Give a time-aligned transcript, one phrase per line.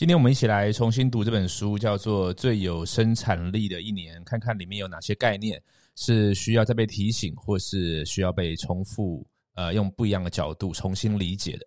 [0.00, 5.62] 今天我们一起来重新读这本书，叫做《最有生产力的一年》，看看里面有哪些概念
[5.94, 9.22] 是需要再被提醒，或是需要被重复，
[9.56, 11.66] 呃，用不一样的角度重新理解的。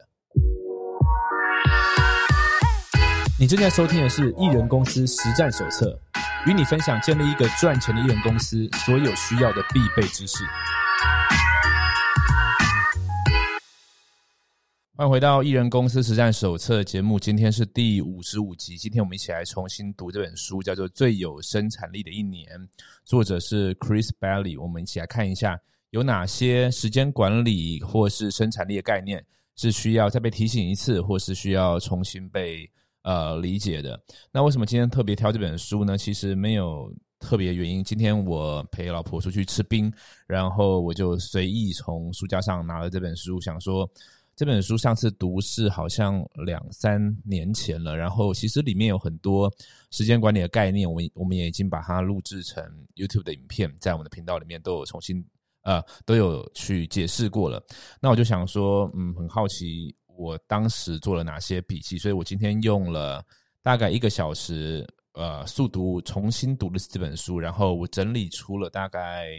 [3.40, 5.92] 你正在收听的是《艺人公司实战手册》，
[6.50, 10.44] 与你分享建立一个赚钱的艺人公司所有需要的必备知识。
[14.96, 18.78] 欢迎回到《艺人公司实战手册》节目，今天是第五十五集。
[18.78, 22.48] 今天我们一起来重新读这本书，叫做《最有生产力的一年》，
[23.04, 24.62] 作者是 Chris Bailey。
[24.62, 29.26] 我们一起来看一下有哪些时间管理或是生产力的概念
[29.56, 32.70] 是需要再被提醒一次，或是需要重新被
[33.02, 34.00] 呃理解的。
[34.32, 35.98] 那为什么今天特别挑这本书呢？
[35.98, 37.84] 其实没有特别原因。
[37.84, 39.92] 今天我陪老婆出去吃冰，
[40.28, 43.90] 然后我就随意从书架上拿了这本书，想说。
[44.36, 49.52] 这本书上次读是好像两三年前了，然后其实里面有很多
[49.92, 52.64] 时间管理的概念，我们我们也已经把它录制成
[52.96, 55.24] YouTube 的影片，在我们的频道里面都有重新
[55.62, 57.64] 呃都有去解释过了。
[58.02, 63.24] 那我就想说，嗯，很好奇我当时做了哪些笔记，所以我今天用了
[63.62, 69.30] 大概一个小时呃速读重新读了这本书，然后我整理出了大概。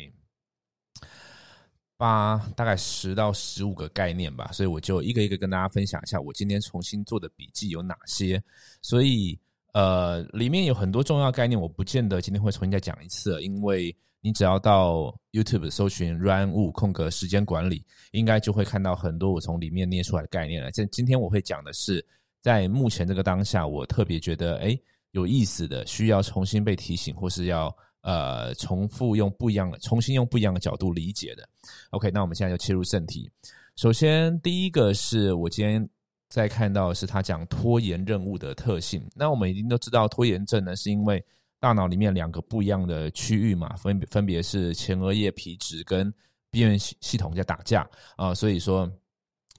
[2.04, 8.42] 八大概十到十五个概念吧，所以我就一个一个跟大家分享一下我今天重新做的笔记有哪些。
[8.82, 9.38] 所以
[9.72, 17.82] 呃，里面有很多重要概念，我不见得今天会重新再讲一次，因为你只要到 YouTube 搜寻 “run 物空格时间管理”，
[18.12, 20.70] 应该就会看到很多我从里面捏出来的概念了。
[20.72, 22.04] 这今天我会讲的是，
[22.42, 24.78] 在目前这个当下，我特别觉得哎
[25.12, 27.74] 有意思的，需要重新被提醒，或是要。
[28.04, 31.48] 呃，重复用不一样的，重新用不一样的角度理解的。
[31.88, 33.30] OK，那我们现在就切入正题。
[33.76, 35.88] 首先，第一个是我今天
[36.28, 39.02] 在看到是他讲拖延任务的特性。
[39.14, 41.24] 那我们已经都知道，拖延症呢是因为
[41.58, 46.12] 大脑里面两个不一样的区域嘛，分分别是前额叶皮质跟
[46.50, 48.86] 边缘系系统在打架啊，所以说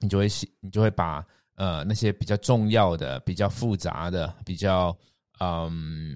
[0.01, 0.27] 你就会
[0.59, 1.25] 你就会把
[1.55, 4.95] 呃那些比较重要的、比较复杂的、比较
[5.39, 6.15] 嗯。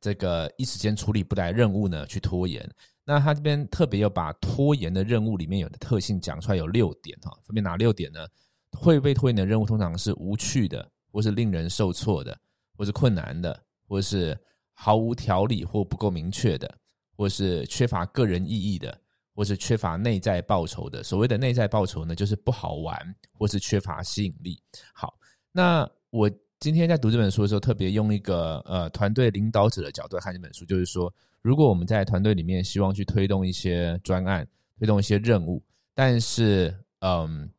[0.00, 2.66] 这个一时间处理不来任务呢，去拖延。
[3.04, 7.36] 那他这边特别要把拖延的任务里面有的特性讲出来，有六点哈。
[7.42, 8.26] 分别哪六点呢？
[8.72, 12.38] 会被拖延的任务通常是无趣的，或是令人受挫的，
[12.76, 14.38] 或是困难的，或是
[14.72, 16.72] 毫无条理或不够明确的，
[17.16, 18.96] 或是缺乏个人意义的，
[19.34, 21.02] 或是缺乏内在报酬的。
[21.02, 24.62] 所谓的内在报酬呢，就是不好玩，或是缺乏吸引力。
[24.94, 25.18] 好，
[25.52, 26.30] 那我。
[26.60, 31.10] 今天在读这本书的时候，特别用一个呃团队领导者的角度来看这本书，就是说，
[31.40, 34.46] 如果我们在团队里面希望去推动一些专案、
[34.78, 35.62] 推动一些任务，
[35.94, 37.50] 但是嗯，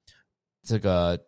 [0.61, 1.19] 这个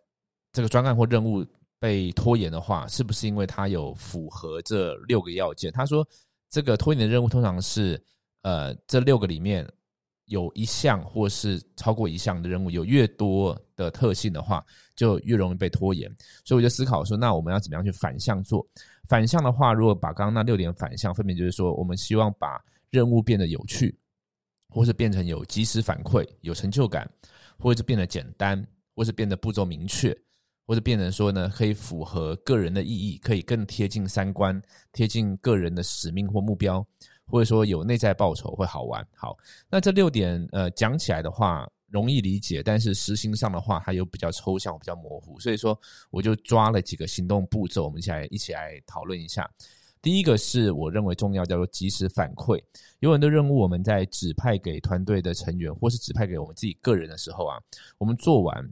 [0.52, 1.44] 这个专案或任务
[1.80, 5.72] 被拖延的话，是不是因为它有符合这六个要件？
[5.72, 6.06] 他说，
[6.48, 8.00] 这个拖延的任务通常是
[8.42, 9.68] 呃这六个里面。
[10.26, 14.64] 有一项或是超过一项的任务，有越多的特性的话，
[14.96, 16.10] 就越容易被拖延。
[16.44, 18.66] 所以我就思考说，那我们要怎么样去反向做？
[19.06, 22.58] 反向的话，如果把刚刚那六点反向，分别就是说，我们希望把
[22.90, 23.94] 任务变得有趣，
[24.70, 27.08] 或是变成有及时反馈、有成就感，
[27.58, 30.16] 或者是变得简单，或是变得步骤明确，
[30.66, 34.60] 或者变成说呢，可以符合个人的意义，可以更贴近三观，
[34.92, 36.86] 贴近个人的使命或目标。
[37.26, 39.34] 或者说有内在报酬会好玩，好，
[39.70, 45.76] 那这六点呃讲起来的话容易理解，但是实行上的话它又比较抽象，比较模糊，所以说
[46.10, 49.50] 我就抓了几个行动步骤，我们一起来一起来讨论一下。
[50.02, 52.62] 第一个是我认为重要，叫做及时反馈。
[53.00, 57.56] 有很多任务我们在指派给团队的成员，或是指派给我们自己个人的时候啊，
[57.96, 58.70] 我们做完，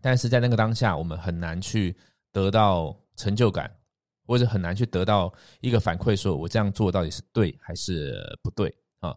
[0.00, 1.96] 但是在那个当下我们很难去
[2.32, 3.70] 得到成就感。
[4.26, 9.12] 或者很难去得到一个反馈，说我这样做到底是对还是不对啊？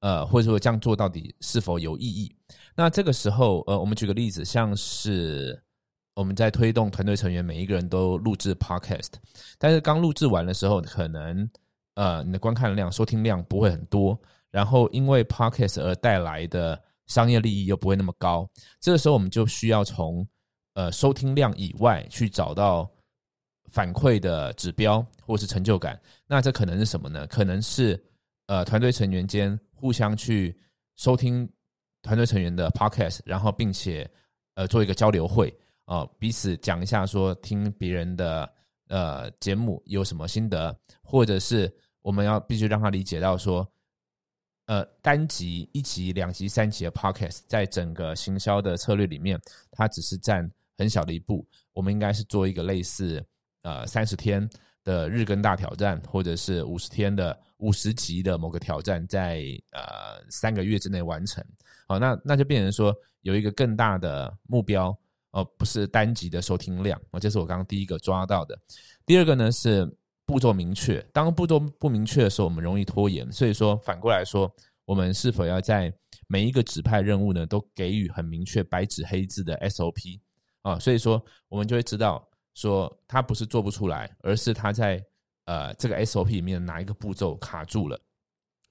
[0.00, 2.30] 呃，或者说这样做到底是否有意义？
[2.74, 5.58] 那这个时候，呃，我们举个例子，像是
[6.14, 9.12] 我们在推动团队成员每一个人都录制 podcast，
[9.56, 11.48] 但是刚录制完的时候，可能
[11.94, 14.20] 呃你的观看量、收听量不会很多，
[14.50, 16.78] 然后因为 podcast 而带来的
[17.10, 18.48] 商业利益又不会那么高，
[18.80, 20.26] 这个时候我们就需要从
[20.72, 22.90] 呃收听量以外去找到。
[23.72, 25.96] 反馈的指标或是成就感，
[26.26, 27.24] 那这可能是什么呢？
[27.28, 27.96] 可能是
[28.48, 30.52] 呃团队成员间互相去
[30.96, 31.48] 收听
[32.02, 34.10] 团队成员的 podcast，然后并且
[34.54, 38.52] 呃做一个交流会啊，彼此讲一下说听别人的
[38.88, 41.72] 呃节目有什么心得，或者是
[42.02, 43.64] 我们要必须让他理解到说，
[44.70, 49.36] 呃单集一集、两集、三集的 podcast，在整个行销的策略里面，
[49.72, 53.20] 它只是占很小的一步，我们应该是做一个类似。
[53.62, 54.48] 呃三十天
[54.84, 61.44] 的日更大挑战，或者是五十天的五十集的某个挑战，在呃三个月之内完成。
[61.86, 64.96] 好，那那就变成说有一个更大的目标，
[65.32, 66.98] 哦，不是单集的收听量。
[67.10, 68.58] 哦，这是我刚刚第一个抓到的。
[69.04, 69.86] 第二个呢是
[70.30, 71.04] 步骤明确。
[71.12, 73.30] 当步骤不明确的时候，我们容易拖延。
[73.32, 74.48] 所以说反过来说，
[74.84, 75.92] 我们是否要在
[76.28, 80.20] 每一个指派任务呢，都给予很明确白纸黑字的 SOP
[80.62, 80.78] 啊？
[80.78, 82.24] 所以说我们就会知道，
[82.54, 85.04] 说他不是做不出来，而是他在
[85.46, 88.00] 呃这个 SOP 里面哪一个步骤卡住了。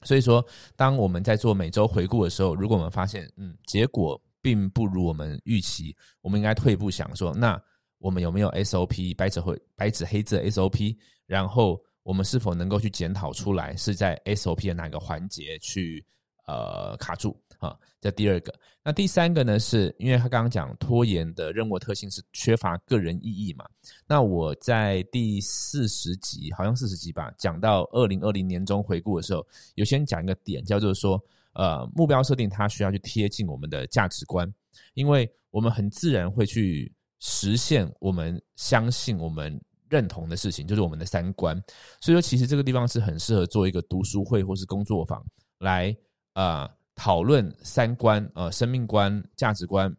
[0.03, 0.45] 所以说，
[0.77, 7.61] 当我们在做每周回顾的时候，如果我们发现嗯结果并不如我们预期，我们应该退一步想说，那
[7.97, 10.95] 我们有没有 SOP 白纸黑白纸黑字的 SOP？
[11.29, 16.03] 然后我们是否能够去检讨出来是在 SOP 的哪个环节去
[16.47, 17.37] 呃卡住？
[17.59, 18.53] 啊，这第二个。
[18.81, 19.59] 那第三个呢？
[19.59, 23.65] 是因为他刚刚讲拖延的任务特性是缺乏个人意义嘛？
[24.07, 31.21] 那我在第四十集，好像四十集吧，讲到二零二零年中回顾的时候，有先讲一个点，叫做说，
[31.51, 34.51] 呃，目标设定它需要去贴近我们的价值观，
[34.93, 36.89] 因为我们很自然会去
[37.19, 41.55] 实现我们相信、我们认同的事情，就是我们的三观。
[41.99, 45.23] 所以说，其实这个地方是很适合做一个读书会或是工作坊
[45.59, 45.95] 来
[46.33, 46.69] 啊。
[46.95, 49.89] 讨论三观、呃，生命观、价值观、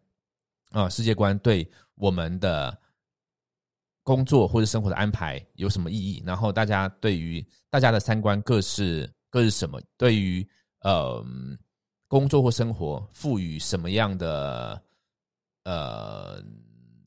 [0.73, 2.79] 啊，世界观对我们的
[4.03, 6.23] 工作或者生活的安排有什么意义？
[6.27, 9.81] 然后大家对于大家的三观各是各是什么？
[9.97, 10.47] 对于
[10.83, 11.25] 呃
[12.07, 14.83] 工作或生活赋予什么样的
[15.65, 16.45] 呃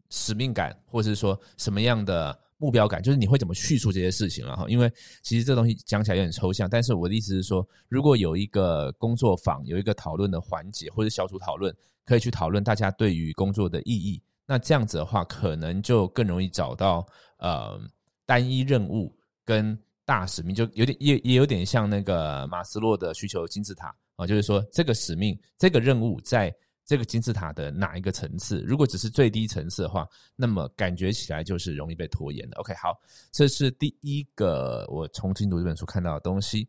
[0.10, 2.36] 使命感，或者是说什么样的？
[2.64, 4.90] 目标感就是你会怎么叙述这些事情了哈，因为
[5.22, 11.76] 其实这东西讲起来有点抽象，但是我的意思是说，如果有一个工作坊，有一个讨论的环节或者小组讨论，
[12.06, 17.06] 可以去讨论大家对于工作的意义，那这样子的话，可能就更容易找到
[17.38, 17.78] 呃
[18.26, 19.14] 单一任务
[19.44, 26.56] 跟大使命，就有点也也有点像那个马斯洛的需求金字塔啊，就是说这个使命这个任务在。
[26.86, 28.62] 这个金字塔的哪一个层次？
[28.62, 32.58] 如果只是最低层次的话，那么感觉起来就是容易被拖延的。
[32.58, 33.00] OK，好，
[33.32, 36.68] 这是第一个我重新读这本书看到的东西。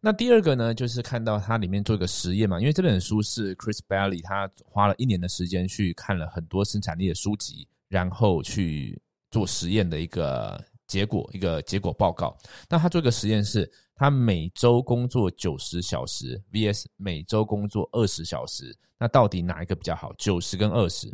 [0.00, 9.00] 那第二个呢，就是看到它里面做一个实验嘛，因为这本书是 Chris Bailey 他花了一年的时间去看了很多生产力的书籍，然后去
[9.30, 12.36] 做实验的一个结果，一个结果报告。
[12.68, 18.76] 那他做一个实验是，他每周工作九十小时 VS 每周工作二十小时。
[19.02, 20.12] 那到底哪一个比较好？
[20.16, 21.12] 九十跟二十？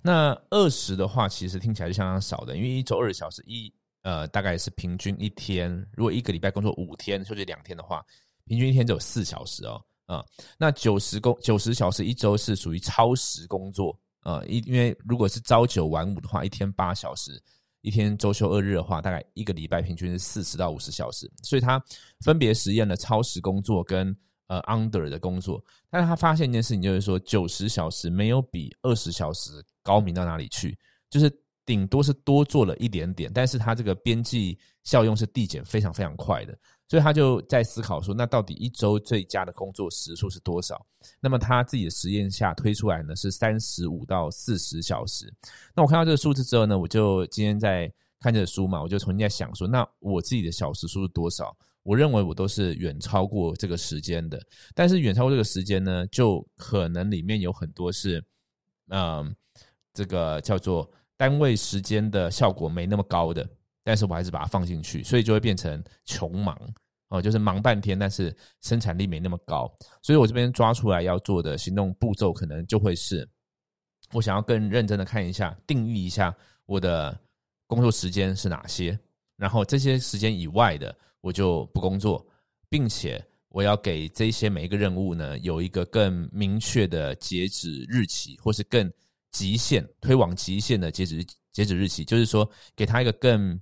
[0.00, 5.68] 那二十的话，其实听起来就相当少的，因为一周二十小时，一呃，大概是平均一天。
[5.96, 8.06] 如果一个礼拜工作五天，休息两天的话，
[8.44, 9.84] 平均一天只有四小时哦。
[10.06, 10.24] 啊，
[10.56, 14.40] 那九十工九十小时一周是属于超时工作啊。
[14.46, 17.42] 一因为如果是朝九晚五的话，一天八小时，
[17.80, 21.28] 一天周休二日的话，大概一个礼拜平均是四十到五十小时。
[21.42, 21.82] 所以他
[22.20, 24.16] 分别实验了超时工作跟。
[24.50, 30.76] 呃，under 的工作，但是他发现一件事情，就是说九十小时没有比二十小时高明到哪里去，
[31.08, 31.30] 就是
[31.64, 36.58] 顶多是多做了一点点，但是他这个边际效用是递减非常非常快的，
[36.88, 40.84] 所以他就在思考说，那到底一周最佳的工作时数是多少？
[41.20, 45.32] 那么他自己的实验下推出来呢是三十五到四十小时。
[45.76, 47.88] 那我看到这个数字之后呢，我就今天在
[48.18, 51.56] 看这个书嘛，我就重新在想说，那我自己的小时数是多少？
[51.82, 54.38] 我认为我都是远超过这个时间的，
[54.74, 58.22] 但是远超过这个时间呢，就可能里面有很多是，
[58.88, 59.34] 嗯，
[59.94, 63.48] 这个叫做单位时间的效果没那么高的，
[63.82, 66.54] 但是我还是把它放进去，所以就会变成穷忙
[67.08, 69.72] 哦，就是忙半天，但是生产力没那么高。
[70.02, 73.26] 所以我这边抓出来要做的行动步骤，可能就会是，
[74.12, 76.32] 我想要更认真的看一下，定义一下
[76.66, 77.18] 我的
[77.66, 78.98] 工作时间是哪些，
[79.36, 80.94] 然后这些时间以外的。
[81.20, 82.26] 我就不工作，
[82.68, 88.90] 并且我要给这些每一个任务呢有一个更明确的截止日期，或是更
[89.30, 92.04] 极限推往极限的截止截止日期。
[92.04, 93.60] 就是说，给他一个更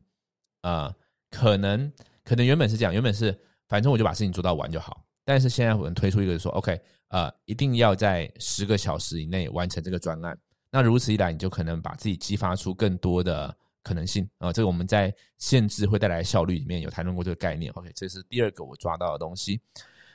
[0.62, 0.94] 呃，
[1.30, 1.92] 可能
[2.24, 3.36] 可能原本是这样，原本是
[3.68, 5.04] 反正我就把事情做到完就好。
[5.24, 10.38] 但是现在我们推出一个说，OK，呃，一定要在十个小时以内完成这个专案。
[10.70, 13.56] 那如此一来，你就可能把自己激发出更多的。
[13.88, 17.72] 可能性啊，这个我们在限制会带来效率里面有谈论过这个概念。
[17.72, 19.58] OK，这是第二个我抓到的东西。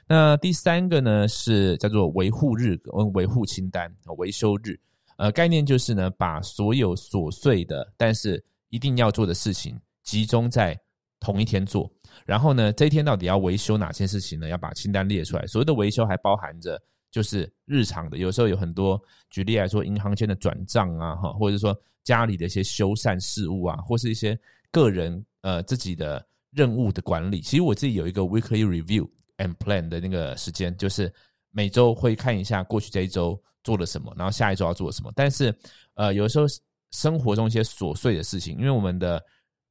[0.07, 4.79] 那第三个呢是叫做维护日跟维护清单维修日。
[5.17, 10.79] 呃，概念就是呢，把所有琐碎的但是一定要做的事情集中在
[11.19, 11.91] 同一天做。
[12.25, 14.47] 然后呢，这一天到底要维修哪些事情呢？
[14.47, 15.47] 要把清单列出来。
[15.47, 19.01] 所谓的维修还包含着就是日常的，有时候有很多，
[19.31, 21.75] 举例来说，银行间的转账啊，哈，或者说。
[22.03, 24.37] 家里的一些修缮事务啊，或是一些
[24.71, 27.41] 个人呃自己的任务的管理。
[27.41, 31.11] 其实我自己有一个 weekly review and plan 的那个时间，就是
[31.51, 35.11] 每周会看一下过去这一周做了什么，然后下一周要做什么。
[35.15, 35.55] 但是
[35.95, 36.45] 呃，有的时候
[36.91, 39.23] 生活中一些琐碎的事情，因为我们的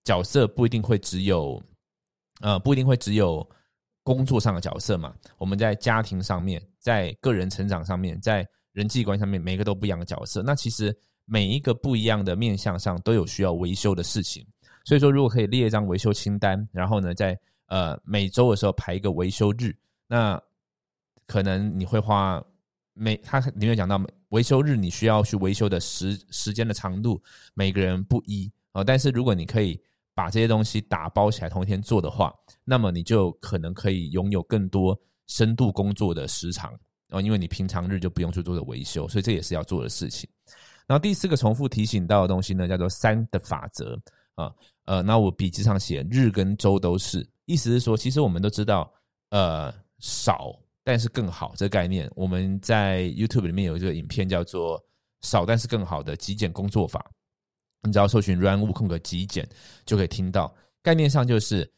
[0.05, 1.63] 角色不一定会只有
[2.41, 3.49] 呃，不一定会只有。
[4.05, 10.43] 工作上的角色嘛，我们在家庭上面，在个人成长上面，在人际关系上面，每个都不一样的角色。
[10.43, 10.93] 那其实
[11.25, 14.47] 每一个不一样的面向上都有需要维修的事情。
[14.85, 19.75] 所以说，如果可以列一张维修清单，然后呢，在呃每周的时候排一个维修日，
[20.07, 20.41] 那
[21.27, 22.43] 可能你会花
[22.95, 24.01] 每他里面讲到
[24.31, 27.23] 维修日你需要去维修的时时间的长度，
[27.55, 28.83] 每个人不一啊。
[28.83, 29.81] 但是如果你可以。
[30.15, 32.31] 把这些东西打包起来同一天做的话，
[32.67, 34.95] 那么你就可能可以拥有更多
[35.27, 36.71] 深度工作的时长
[37.09, 40.29] 啊，因为你平常日就不用去做的维修，所以这也是要做的事情。
[40.87, 43.99] 然后第四个重复提醒到的东西呢，叫做三的法则
[44.35, 44.53] 啊，
[44.85, 48.93] 呃，那我笔记上写日跟周都是，意思是说，其实我们都知道，
[49.31, 54.83] 呃，少但是更好这个概念，我们在 YouTube 里面有一个影片叫做
[55.21, 57.05] 少但是更好的极简工作法。
[57.85, 59.49] 你只要搜寻 “run 物空格极简”，
[59.85, 60.55] 就可以听到。
[60.83, 61.69] 概念上就是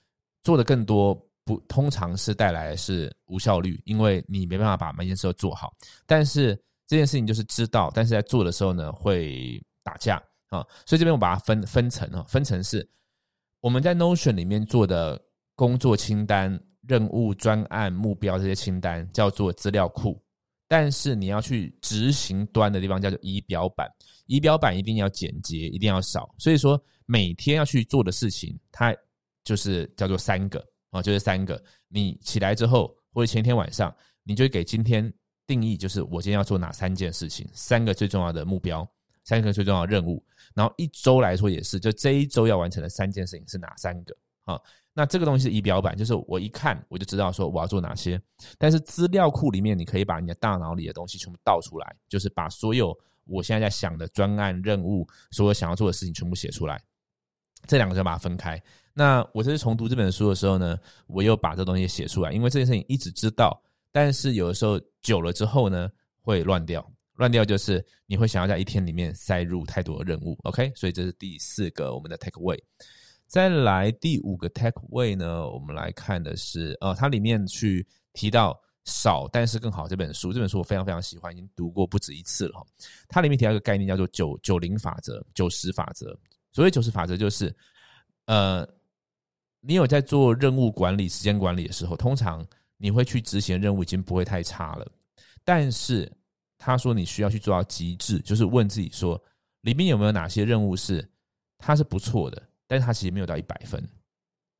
[0.43, 5.75] 做的更多，不通常是带来是无效率，因为你没办法把每件事都做好。
[6.07, 10.17] 但是这件事情就是知道，但是在做的时候呢，会打架
[10.49, 10.65] 啊。
[10.87, 12.89] 所以这边我把它分分层啊，分层是
[13.61, 15.21] 我们在 Notion 里面做的
[15.55, 20.21] 工作清单、任务、专案、目标这些清单，叫做资料库。
[20.67, 23.87] 但是你要去执行端的地方叫做仪表板，
[24.27, 26.35] 仪表板一定要简洁，一定要少。
[26.39, 28.95] 所以说每天要去做的事情，它
[29.45, 31.63] 就是叫做三个啊，就是三个。
[31.89, 35.13] 你起来之后或者前一天晚上，你就给今天
[35.47, 38.89] 定义，就是我今天要做哪三件事情，三个最重要的目标，
[39.25, 40.25] 三个最重要的任务。
[40.55, 44.61] 然后一周来说也是，就这一周要完成的三件事情是哪三个啊？
[44.93, 48.21] 那这个东西是仪表板，就是我一看我就知道说我要做哪些。
[48.59, 56.81] 但是资料库里面，你可以把你的大脑里的东西全部倒出来，就是把所有我现在在想的专案任务，所有想要做的事情全部写出来。
[57.67, 58.63] 这两个就把它分开。
[58.93, 63.61] 那我这次重读这本书的时候呢，我又把这东西写出来，因为这件事情一直知道，
[63.95, 65.89] 但是有的时候久了之后呢，
[66.21, 66.85] 会乱掉。
[67.13, 70.37] 乱掉就是你会想要在一天里面塞入太多的任务。
[70.43, 72.59] OK，所以这是第四个我们的 take away。
[73.29, 82.67] 再来第五个 takeaway 呢，我们来看的是，呃，它里面去提到少但是更好这本书，这本书我非常非常喜欢，已经读过不止一次了哈。
[83.09, 86.19] 它里面提到一个概念叫做九九零法则、九十法则。
[86.51, 87.55] 所谓九十法则，就是，
[88.27, 88.69] 呃，
[89.61, 92.45] 你有在做任务管理、时间管理的时候，通常
[92.77, 94.87] 你会去执行任务已经不会太差了。
[95.45, 96.11] 但是
[96.59, 99.23] 他说你需要去做到极致，就是问自己说，
[99.63, 101.07] 里面有没有哪些任务是
[101.59, 102.43] 它是不错的。
[102.67, 103.87] 但是它其实没有到一百分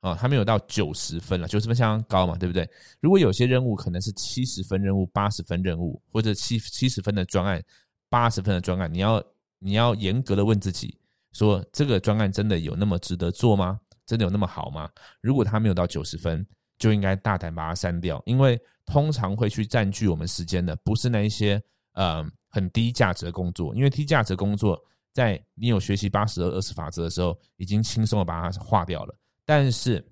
[0.01, 2.69] 啊，它没有到九十分了，九十分相当高嘛，对不对？
[3.01, 7.65] 如果有些任务可能是七十分任务、八十分任务，或者七七十分的专案、
[8.11, 9.25] 八十分的专案，你要
[9.59, 10.99] 你要严格的问自己，
[11.33, 13.81] 说这个专案真的有那么值得做吗？
[14.05, 14.89] 真的有那么好吗？
[15.23, 16.47] 如果它没有到九十分，
[16.79, 21.63] 就应该大胆把它删掉，因为通常会去占据我们时间的，不是那一些
[21.93, 24.81] 呃很低价值的工作，因为低价值工作。
[25.13, 29.15] 在你有学习八十二二十法则的时候，已经轻松的把它划掉了。
[29.47, 30.05] 但是，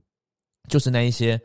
[0.68, 1.36] 就是那一些，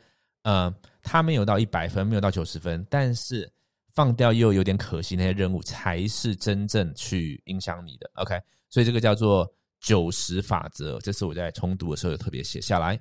[0.43, 0.71] 呃，
[1.01, 3.51] 他没有到一百分，没有到九十分，但是
[3.95, 8.07] 放掉又有点可惜那些任务，才是真正去影响你的。
[8.17, 12.95] OK，所以这个叫做九十法则，这是我在重读的时候有特别写下来。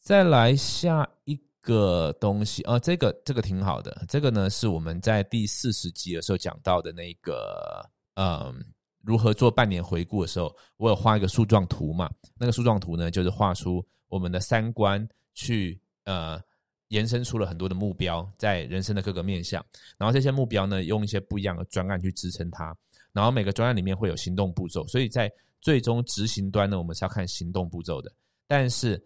[0.00, 8.54] 再来下一个东西，呃，这个这个挺好的，这个呢是我们在第四十集的时候讲到的那个，嗯。
[9.04, 12.10] 如何做半年回顾的时候，我有画一个树状图嘛？
[12.36, 16.38] 那个树状图呢，就是画出我们的三观，去呃
[16.88, 19.64] 延伸出了很多的目标，在人生的各个面向。
[19.96, 22.76] 然后这些目标呢，用一些不一样的专案去支撑它。
[23.12, 28.12] 然后每个专案里面会有行动步骤，所以在最终执行端呢，我们是要看行动步骤的。
[28.46, 29.02] 但是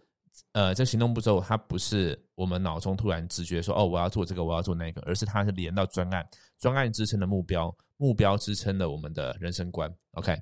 [0.52, 6.26] 呃，这行动步骤它不是我们脑中突然直觉说哦，我要做这个，我要做那个，而是它是连到专案，
[6.58, 7.74] 专案支撑的目标。
[7.98, 9.88] 目标支撑了我们的人生观。
[10.14, 10.36] OK，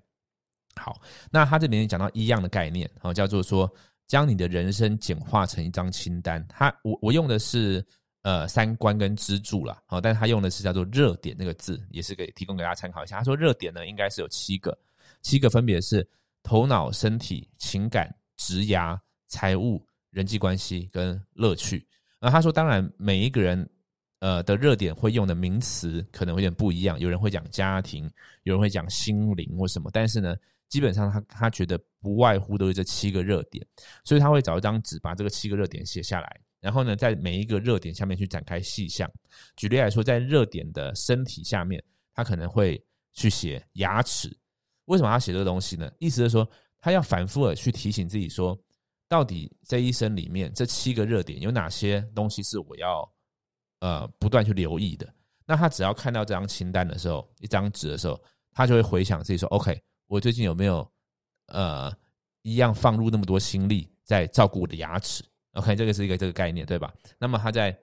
[0.77, 0.99] 好，
[1.31, 3.71] 那他这里面讲到一样的概念，哦，叫做说
[4.07, 6.43] 将你的人生简化成一张清单。
[6.49, 7.85] 他我我用的是
[8.23, 13.19] 呃三观跟支柱啦，好，但是他用的是叫做热点那个字，也是给提供给大家参考一下。
[13.19, 14.75] 他说热点呢应该是有七个，
[15.21, 16.09] 七个分别是
[16.43, 18.99] 头脑、身体、情感、职涯、
[19.31, 21.89] 财务、人际关系跟乐趣。
[22.21, 23.67] 那他说，当然每一个人。
[24.23, 28.05] 呃的热点会用的名词可能有点不一样，有人会讲家庭，
[28.43, 30.37] 有人会讲心灵或什么，但是呢，
[30.69, 33.67] 基本上他他觉得不外乎都是这七个热点，
[34.05, 39.11] 所以他会找一张纸把这个七个热点写下来，然后呢，在每一个热点下面去展开细项。
[39.57, 41.83] 举例来说，在热点的身体下面，
[42.13, 42.79] 他可能会
[43.15, 44.31] 去写牙齿。
[44.85, 45.91] 为什么要写这个东西呢？
[45.99, 46.47] 意思是说，
[46.79, 48.55] 他要反复的去提醒自己说，
[49.11, 53.12] 到底在一生里面这七个热点有哪些东西是我要
[53.81, 55.12] 呃不断去留意的。
[55.45, 59.76] 那他只要看到这张清单的时候，一张纸的时候，他就会回想自己说：“OK。”
[60.07, 60.88] 我最近有没有
[61.47, 61.93] 呃
[62.43, 65.25] 一样放入那么多心力在照顾我的牙齿
[65.55, 66.95] ？OK，这个是一个这个概念对吧？
[67.19, 67.76] 那么他在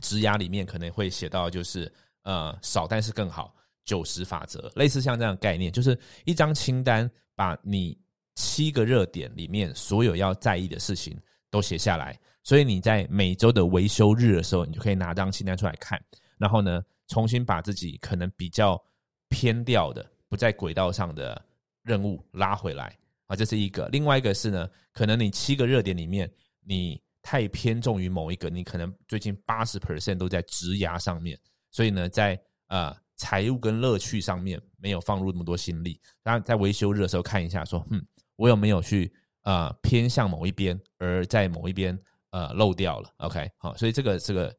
[0.00, 1.90] 植牙里面可能会写到就是
[2.24, 7.98] 呃少但是更好九十法则，类似像这样概念，就是一张清单，把你
[8.34, 11.18] 七个热点里面所有要在意的事情
[11.50, 12.18] 都写下来。
[12.42, 16.02] 所以你在每周的维修日的时候，你就可以拿张清单出来看，
[16.38, 18.82] 然后呢重新把自己可能比较
[19.28, 20.04] 偏掉的。
[20.28, 21.44] 不在轨道上的
[21.82, 22.96] 任务拉回来
[23.26, 23.86] 啊，这是一个。
[23.88, 26.26] 另外一个是呢，可能你七个热点里面，
[26.64, 31.38] 你太偏重于某一个，你可能最近八十 percent 都在职涯上面，
[31.70, 36.00] 所以呢，在呃财务跟乐趣上面没有放入那么多心力。
[36.22, 38.02] 然后在维修日的时候看一下，说，嗯，
[38.36, 39.12] 我有没有去
[39.42, 41.98] 呃偏向某一边，而在某一边
[42.30, 44.54] 呃漏掉了？OK，好，所以这个这个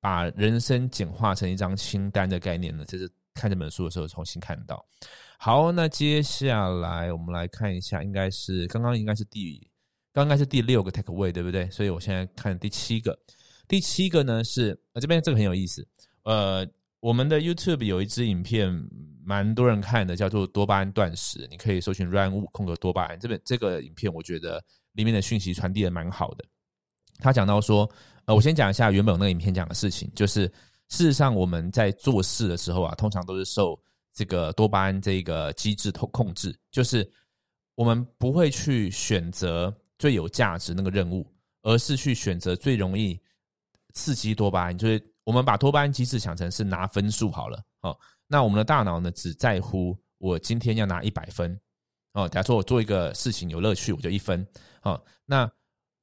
[0.00, 3.10] 把人生简化成一张清单的概念呢，就是。
[3.34, 4.84] 看这本书的时候重新看到，
[5.38, 9.64] 好，那接下来我们来看一下，应该是刚刚应该是第
[10.12, 11.70] 刚刚是第六个 take away 对不对？
[11.70, 13.16] 所以我现在看第七个，
[13.68, 15.86] 第七个呢是呃这边这个很有意思，
[16.24, 16.66] 呃，
[16.98, 18.68] 我们的 YouTube 有一支影片
[19.28, 26.44] 蛮多人看的，叫做多巴胺断食，你可以搜寻 Run 物空格多巴胺，这边这个影片我觉得里面的讯息传递的蛮好的。
[27.18, 27.86] 他讲到说，
[28.24, 30.50] 呃，我先讲一下原本那个影片讲的事情，就是。
[30.90, 33.78] 事实上，我们在做事的时候啊，通常都是受
[34.10, 37.06] 这个多巴胺这个机制控控制，就是
[37.74, 41.30] 我们不会去选择最有价值那个任务，
[41.60, 43.20] 而是去选择最容易
[43.92, 44.78] 刺激多巴胺。
[44.78, 47.94] 就是我们把多巴胺机制想成是拿分数好了哦。
[48.28, 51.58] 那我们的大脑呢，只在乎我今天要拿一百分
[52.12, 52.28] 哦。
[52.28, 54.46] 假如说我做一个事情有乐趣，我就一分
[54.82, 55.02] 哦。
[55.24, 55.50] 那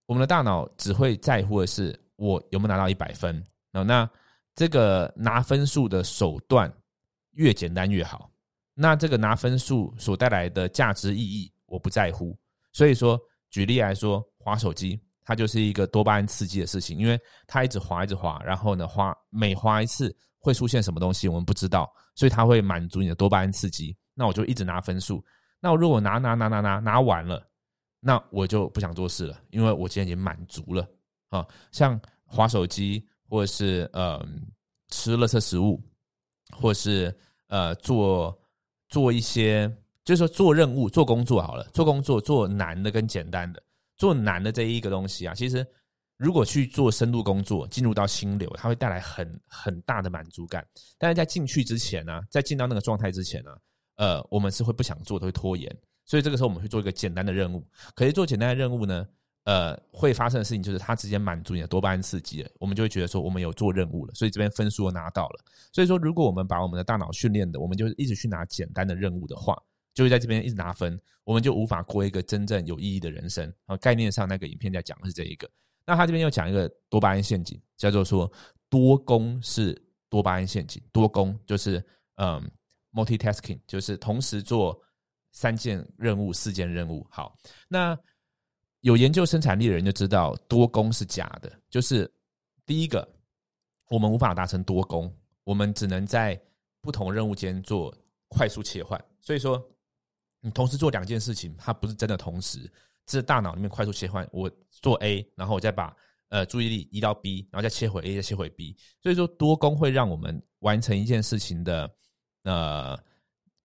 [0.08, 3.42] 我们的大脑只会在乎的是我有没有拿到一百分
[3.74, 3.84] 哦。
[3.84, 4.10] 那
[4.56, 6.72] 这个拿分数的手段
[7.32, 8.32] 越简单越好，
[8.74, 12.36] 那这个拿分数所带来的价值意义我不在乎。
[12.72, 23.98] 所以说，举例来说，滑手机它就是一个多巴胺刺激的事情，因为它一直滑一直滑，然后呢，滑每滑一次会出现什么东西我们不知道，所以它会满足你的多巴胺刺激。
[24.14, 25.24] 那我就一直拿分数。
[25.60, 27.46] 那我如果拿拿拿拿拿拿完了，
[28.00, 30.88] 那我就不想做事了，因为我今天已经满足了
[31.30, 31.46] 啊。
[31.72, 33.04] 像滑手机。
[33.28, 34.24] 或者是呃
[34.90, 35.82] 吃垃圾食物，
[36.52, 37.14] 或是
[37.48, 38.40] 呃做
[38.88, 39.68] 做一些，
[40.04, 43.62] 就是说做任务、做工作好了，做工作做难的跟简单的，
[43.98, 45.66] 做难的这一个东西啊，其实
[46.18, 50.66] 如果去做深度工作，进入到心流，它会带来很很大的满足感。
[50.98, 53.52] 但是在进去之前呢，在进到那个状态之前呢，
[53.96, 55.76] 呃，我们是会不想做，都会拖延。
[56.06, 57.68] 所以这个时候我们会做一个简单的任务。
[57.94, 59.08] 可是做简单的任务呢？
[59.46, 65.40] 呃，会发生的事情就是它直接满足你的多巴胺刺激了，我们就会觉得说我们有做任务了，所以这边分数拿到了。
[65.72, 69.56] 所以说，如果我们把我们的大脑训练的，我们就一直去拿简单的任务的话，
[69.94, 73.54] 就会在这边一直拿分，我们就无法过一个真正有意义的人生。
[73.68, 75.48] 啊，概念上那个影片在讲的是这一个。
[75.86, 78.32] 那他这边又讲一个多巴胺陷阱，叫做说
[78.70, 80.82] 多功是多巴胺陷阱。
[80.92, 81.84] 多功就是
[82.16, 82.50] 嗯
[82.92, 84.80] ，multitasking，就是同时做
[85.32, 87.06] 三件任务、四件任务。
[87.10, 87.98] 好，那。
[88.82, 92.08] 有研究生产力的人就知道多工是假的，就是
[92.68, 93.08] 第一个，
[93.90, 95.12] 我们无法达成多工，
[95.44, 96.40] 我们只能在
[96.82, 97.92] 不同任务间做
[98.28, 99.04] 快速切换。
[99.20, 99.60] 所以说，
[100.40, 102.72] 你同时做两件事情，它不是真的同时，
[103.06, 104.28] 这大脑里面快速切换。
[104.32, 105.96] 我做 A，然后我再把
[106.30, 108.76] 呃注意力移到 B，然后再切回 A，再切回 B。
[109.02, 111.90] 所以说，多工会让我们完成一件事情的
[112.44, 113.00] 呃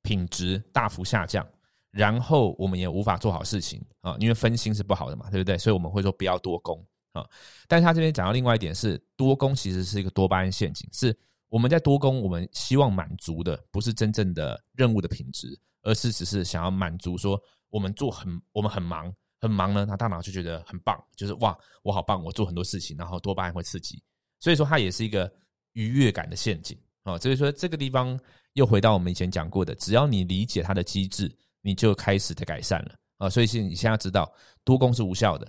[0.03, 1.47] 品质大幅下降。
[1.93, 5.59] 然后我们也无法做好事情啊，因为分心是不好的嘛，对不对？
[5.59, 7.29] 所以我们会说不要多工啊。
[7.67, 11.13] 但是他这边讲到另外一点是，多工其实是一个多巴胺陷阱，是
[11.49, 17.37] 我们在多工，我们希望满足的不是真正的任务的品质，而是只是想要满足说
[17.71, 24.03] 我们做很我们很忙很忙呢，那大脑就觉得很棒，就是哇我好棒，我做很多事情，然后多巴胺会刺激，
[24.39, 25.33] 所以说它也是一个
[25.73, 27.19] 愉悦感的陷阱啊。
[27.19, 28.19] 所以说这个地方
[28.53, 31.31] 又回到我们以前讲过的，只要你理解它的机制。
[31.63, 34.33] 你就开始在改善了啊，所以现你现在知道
[34.65, 35.47] 多功是无效的，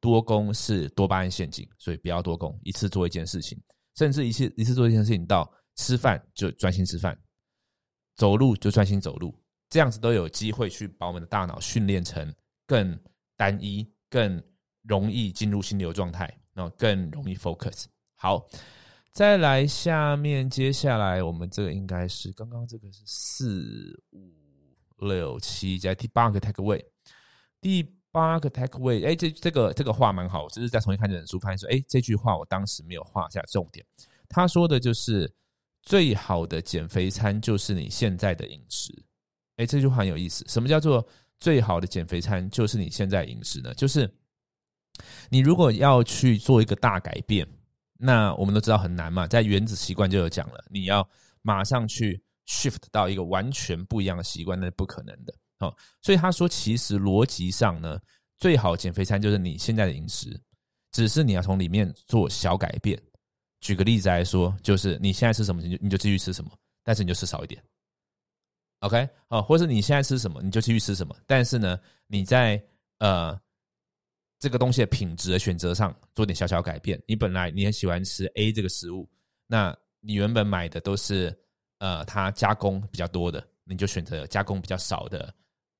[0.00, 3.62] 多功是多巴胺陷阱，所以不要多功，一次做一件事情，
[3.94, 7.14] 甚至一次一次做一件事情，到吃饭就专心吃饭，
[8.16, 12.34] 走路就专心走路这样子都有机会去把我们的大脑训练成
[12.66, 12.98] 更
[13.40, 14.42] 单一、更
[14.82, 17.86] 容易进入心流状态，然后更容易 focus。
[18.16, 18.46] 好，
[19.12, 26.84] 再来下面，接下来我们这个应该是刚刚这个是四五六七加第八个 take away，
[27.62, 33.82] 第八个 take away，哎，这这个这个话蛮好，我只是再重新看这本书，发现说，哎，这句话我当时没有画下重点。
[34.28, 35.32] 他说的就是
[35.80, 38.92] 最好的减肥餐就是你现在的饮食。
[39.56, 40.44] 哎，这句话很有意思。
[40.46, 41.06] 什么叫做
[41.40, 43.74] 最好的减肥餐就是你现在饮食呢？
[43.74, 44.08] 就是
[45.28, 47.46] 你如果要去做一个大改变，
[47.96, 51.06] 那我们都知道很难嘛，在原子习惯就有讲了，你要
[51.42, 55.34] 马上去 shift 到一个完全不一样的习惯，那是不可能的。
[55.60, 57.98] 哦，所以他说，其实逻辑上呢，
[58.38, 60.38] 最好减肥餐就是你现在的饮食，
[60.92, 63.00] 只是你要从里面做小改变。
[63.60, 66.50] 举个例子来说，就是你现在吃什么，你就你就继续吃什么，
[66.82, 67.62] 但是你就吃少一点。
[68.80, 72.62] OK，哦，或是你现在吃什么，你就继续吃什么，但是呢，你在
[72.98, 73.38] 呃
[74.38, 77.00] 这个东西的品质的选择上做点小小改变。
[77.06, 79.08] 你本来你很喜欢吃 A 这个食物，
[79.46, 81.36] 那你原本买的都是
[81.78, 85.34] 呃它加工比较多的，你就选择加工比较少的，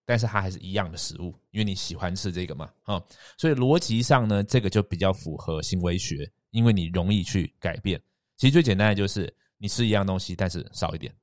[0.04, 3.02] 但是它还是一样的食物，因为你喜欢吃这个嘛，啊，
[3.38, 6.30] 所以逻辑上呢，这个就比较符合行为学。
[6.50, 8.02] 因为你容易去改变，
[8.36, 11.14] 其实最简单的就是你吃一样东西，但是少一点，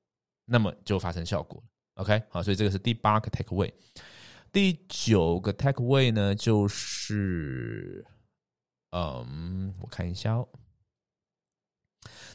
[0.47, 1.61] 那么就发生效果
[1.95, 3.71] 了 OK，好，所以这个是第八个 take away。
[4.51, 8.05] 第九个 take away 呢，就是，
[8.91, 10.47] 嗯，我看一下哦。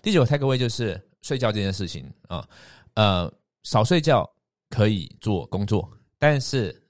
[0.03, 2.49] 第九个 take away 就是睡觉这件事情啊，
[2.95, 4.31] 呃，少睡觉
[4.69, 6.87] 可以做工作，但是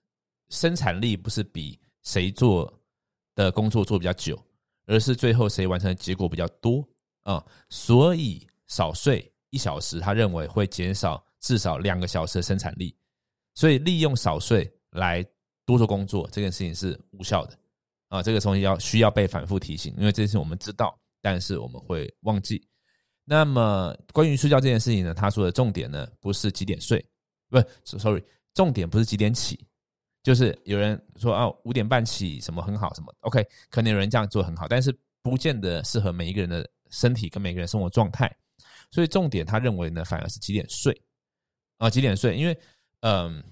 [0.49, 2.71] 生产力不是比谁做
[3.35, 4.39] 的工作做比较久。
[4.87, 6.87] 而是最后谁完成的结果比较多
[7.23, 7.43] 啊？
[7.71, 12.95] 所以少睡一小时，他认为会减少至少两个小时的生产力。
[13.55, 15.23] 所以利用少睡来
[15.67, 17.57] 多做工作这件事情是无效的
[18.09, 18.23] 啊！
[18.23, 22.67] 这个东西要需要被反复提醒，因为这是我们知道，但是我们会忘记。
[23.25, 25.13] 那么关于睡觉这件事情呢？
[25.13, 27.05] 他说的重点呢，不是几点睡，
[27.51, 27.67] 不是
[27.99, 29.65] ，sorry，重点不是几点起。
[30.23, 38.35] 就是有人说啊，五点半起什么很好，什么 OK，可能有人这样做很好，但是不见得适合每一个人的身体跟每个人生活状态。
[38.93, 40.97] 所以重点他认为呢，反而是几点睡
[41.79, 41.91] 啊？
[41.91, 42.37] 几点睡？
[42.37, 42.57] 因为
[43.01, 43.43] 嗯，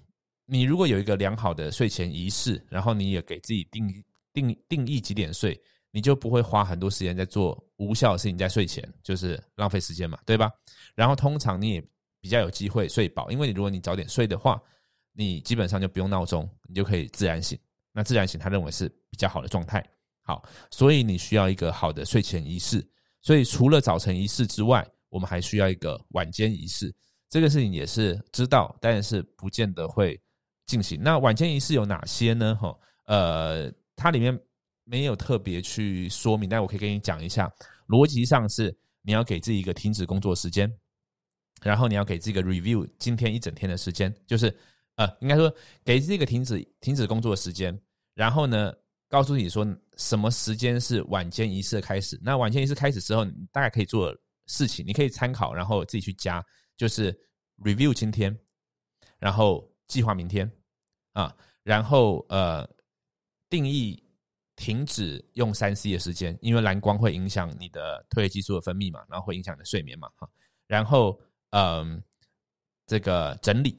[0.47, 10.49] 你如果有一个良好的睡前仪式，然后你也给自己定定定义几点睡，你就不会花很多时间在做无效的事情，在睡前就是浪费时间嘛，对吧？
[10.95, 11.85] 然后通常你也
[12.21, 14.63] 比较有机会睡饱，因为你如果你早点睡的话。
[15.13, 17.59] 你基本上就不用闹钟，你就可以自然醒。
[17.93, 19.85] 那自然醒，他认为是比较好的状态。
[20.23, 22.83] 好，所以你需要一个好的睡前仪式。
[23.21, 26.91] 所以除了早晨仪式之外，我们还需要一个晚间仪式。
[27.29, 30.19] 这个事情也是知道，但是不见得会
[30.67, 30.99] 进行。
[31.03, 32.57] 那晚间仪式有哪些呢？
[32.57, 34.37] 哈，呃，它里面
[34.85, 37.53] 没有特别去说明，但我可以跟你讲一下。
[37.89, 40.73] 逻辑上是你要给自己一个停止工作时间，
[41.63, 44.57] 然后你要给自己一个 review 今天一整天的时间，就是。
[44.97, 45.51] 呃，应该说
[45.83, 47.81] 给这个停止停止工作的时间，
[48.13, 48.71] 然后呢，
[49.09, 52.21] 告诉你说什么时间是晚间仪式的开始。
[52.23, 54.15] 那晚间仪式开始之后，你大概可以做
[54.51, 56.45] 事情，你可以参考，然后自己去加，
[56.77, 57.13] 就是
[57.59, 58.37] review 今天，
[59.19, 60.51] 然后计划明天
[61.13, 62.69] 啊，然后呃
[63.49, 64.03] 定义
[64.57, 70.29] 停止用三 C 的时间，因为蓝光会影响你的褪黑激素的分泌嘛，然后会影响你的睡眠嘛，哈，
[70.67, 72.03] 然后嗯
[72.87, 73.79] 这个整理。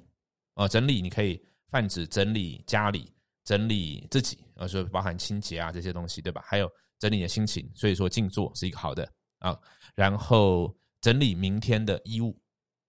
[0.56, 3.10] 哦，整理你可以泛指整理家里，
[3.46, 6.44] 整理自己，呃说包含清洁啊这些东西，对吧？
[6.46, 9.10] 还有整理你的心情，所以说静坐是一个好的
[9.42, 9.60] 啊。
[9.94, 12.34] 然后整理明天的衣物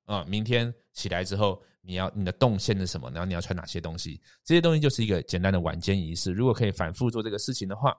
[0.05, 3.11] 啊，明天起来之后你要你的动线是什么？
[3.11, 4.23] 然后你要穿哪些东西？
[4.45, 6.31] 这些东西就是一个简单的晚间仪式。
[6.31, 7.93] 如果可以反复做这个事情的话，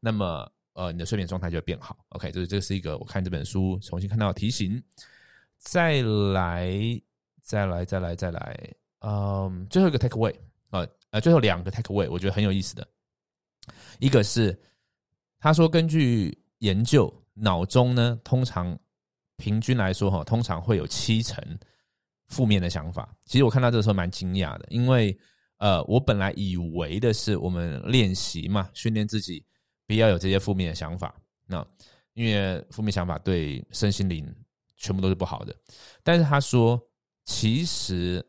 [0.00, 1.96] 那么呃你的睡眠状态就会变好。
[2.08, 4.82] OK，就是这是一个我看这本书重新看到的提醒。
[5.58, 6.70] 再来，
[7.42, 8.74] 再来，再来，再来。
[9.00, 10.34] 嗯，最后一个 take away
[10.70, 12.86] 啊，呃，最后两个 take away，我觉得很有意思的。
[13.98, 14.56] 一个是
[15.38, 18.78] 他说，根据研究，脑中呢，通常
[19.36, 21.42] 平均来说哈，通常会有七成
[22.26, 23.14] 负面的想法。
[23.26, 25.16] 其实我看到这个时候蛮惊讶的，因为
[25.58, 29.44] 呃，我本来以为的是我们练习嘛，训练自己
[29.86, 31.14] 不要有这些负面的想法。
[31.46, 31.66] 那
[32.14, 34.26] 因为负面想法对身心灵
[34.76, 35.54] 全部都是不好的。
[36.02, 36.80] 但是他说，
[37.24, 38.24] 其实。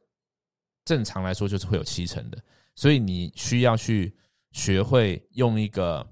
[0.86, 2.44] 正常来说就是会有七成的，
[2.74, 4.12] 所以你需要去
[4.54, 6.04] 学会用一个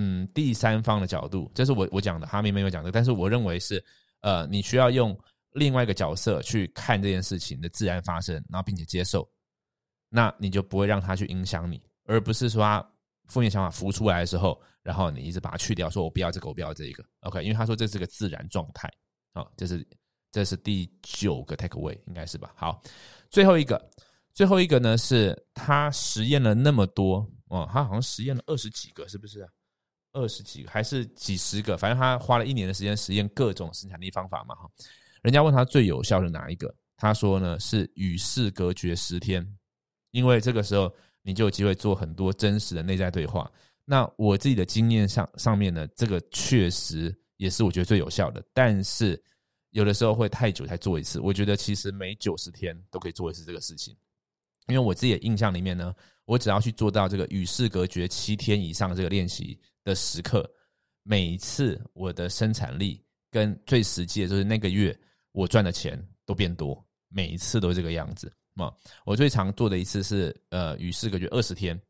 [0.00, 3.84] 嗯第三方的角度，这是我我讲的，哈明没有讲的，但是我认为是
[4.20, 5.18] 呃你需要用
[5.54, 9.28] 另外一个角色去看这件事情的自然发生，然后并且接受
[10.08, 12.88] 那你就不会让它去影响你，而不是说他
[13.26, 17.04] 负面想法浮出来的时候，然后你一直把它去掉，说我不要这个，我不要这一个。
[17.22, 18.88] OK，因为他说这是个自然状态。
[19.34, 19.86] 好，这是
[20.30, 22.52] 这是第九个 take away，应该是吧？
[22.54, 22.80] 好，
[23.30, 23.90] 最后一个，
[24.32, 29.48] 最后一个呢是他实验了那么多哦，他好像实验了二十几个，是不是啊？
[30.18, 31.78] 二十几个还是几十个？
[31.78, 34.54] 反正他花了一年的时间实验各种生产力方法嘛。
[34.56, 34.68] 哈，
[35.22, 39.46] 人家问他最有效的哪一个，他说呢是与世隔绝十天。
[40.10, 43.50] 因为这个时候，你就有机会做很多真实的内在对话。
[43.84, 48.42] 那我自己的经验上上面呢，这个确实也是我觉得最有效的。
[48.52, 49.22] 但是
[49.70, 51.20] 有的时候会太久才做一次。
[51.20, 53.96] 我觉得其实每九十天都可以做一次这个事情。
[54.68, 60.48] 因为我自己的印象里面呢，我只要去做到这个与世隔绝七天以上这个练习的时刻，
[61.02, 64.98] 每一次我的生产力跟最实际的就是那个月
[65.32, 68.32] 我赚的钱都变多，每一次都是这个样子。
[68.54, 68.72] 嘛，
[69.04, 71.80] 我最常做的一次是呃与世隔绝二十天，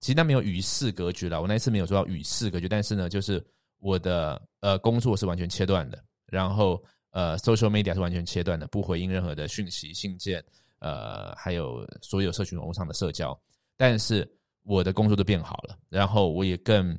[0.00, 3.44] 其实那没有与世隔绝了，我那一次没有做到与世隔绝，但是呢，就是
[3.80, 10.42] 我的呃工作是完全切断的，然后呃 social media 是完全切断的，不回应任何的讯息、信件，
[10.80, 13.38] 呃还有所有社群网络上的社交，
[13.76, 14.28] 但是
[14.62, 16.98] 我的工作都变好了，然后我也更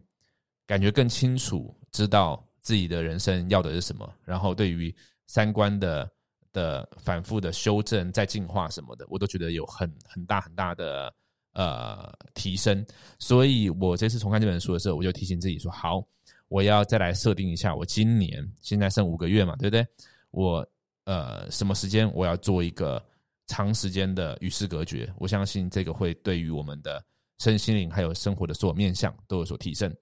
[0.65, 4.93] 感觉更清楚，知道自己的人生要的是什么，然后对于
[5.25, 6.09] 三观的。
[6.53, 11.13] 的反复的修正、再进化什么的，我都觉得有很很大很大的
[11.53, 12.83] 呃提升。
[13.19, 16.03] 所以我这次重看这本书的时候，我就提醒自己说：好，
[16.47, 19.85] 我要再来设定一下，我今年现在剩五个月嘛，对不对？
[20.31, 20.67] 我
[21.03, 23.05] 呃什么时间我要做一个
[23.47, 25.11] 长时间的与世隔绝？
[25.17, 27.03] 我相信这个会对于我们的
[27.39, 29.93] 身心灵还有生活的所有面向都有所提升。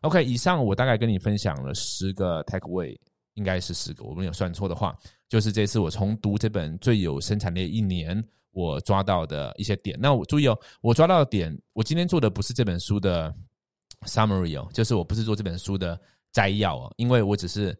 [0.00, 2.96] OK，以上我大概跟你分享了十个 take away。
[3.34, 4.94] 应该是十个，我没有算错的话，
[5.26, 9.98] 就是这次我重读这本最有生产力一年，我抓到的一些点。
[9.98, 13.34] 那我注意哦，我抓到的点，我今天做的不是这本书的
[14.02, 15.98] summary 哦，就是我不是做这本书的
[16.30, 17.74] 摘要哦，因为我只是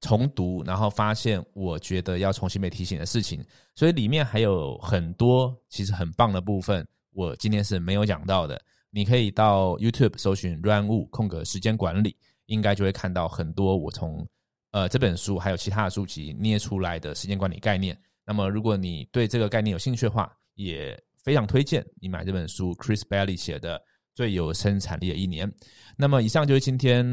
[0.00, 8.60] 重读，然后发现我觉得要重新被提醒的事情，所以里面还有很多其实很棒的部分，我今天是没有讲到的。
[8.90, 14.26] 你可以到 YouTube 搜寻 “run 物空格时间管理”，应该就会看到很多我从
[14.70, 17.98] 呃，这本书还有其他的书籍捏出来的时间管理概念。
[18.24, 23.78] 那么，如果你对这个概念有兴趣的话，也非常推荐你买这本书，Chris Bailey 写的
[24.14, 25.50] 《最有生产力的一年》。
[25.96, 27.04] 那么，以上就是今天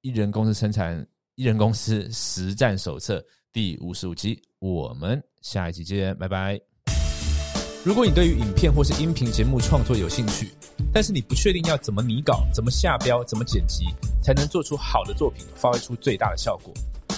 [0.00, 1.04] 艺人公司生产
[1.36, 4.40] 艺人公司实战手册第五十五集。
[4.58, 6.60] 我们下一集见，拜拜。
[7.82, 10.50] 如果你对于影片或是音频节目创作有兴趣，
[10.92, 13.86] 但是你不确定要怎么拟稿、怎么下标、怎么剪辑，
[14.22, 16.74] 才能做出好的作品，发挥出最大的效果。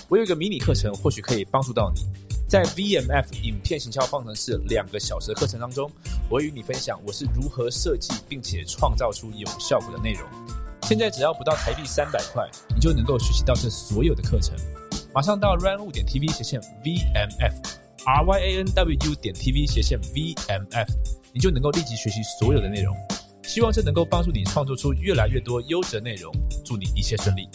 [0.09, 2.03] 我有一个迷你课程，或许可以帮助到你。
[2.47, 5.91] 在 VMF 影片行销方程式两个小时的课程当中，
[6.29, 10.23] 我与你分享我是如何设计并且创造出有效果的内容。
[10.93, 14.55] 现在只要不到台币三百块，你就能够学习到这所有的课程。
[15.15, 20.87] 马上到 run 点 TV 斜线 VMF，R Y A N W 点 TV 斜线 VMF，
[21.33, 22.95] 你就能够立即学习所有的内容。
[23.45, 26.31] 希望这能够帮助你创作出越来越多优质内容。
[26.63, 27.49] 祝你一切顺利。